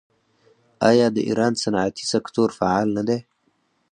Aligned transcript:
آیا 0.89 1.07
د 1.15 1.17
ایران 1.29 1.53
صنعتي 1.63 2.05
سکتور 2.13 2.49
فعال 2.57 2.87
نه 2.97 3.03
دی؟ 3.07 3.17